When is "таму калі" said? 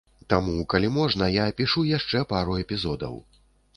0.33-0.89